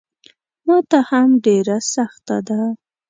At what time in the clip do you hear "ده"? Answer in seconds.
2.47-2.61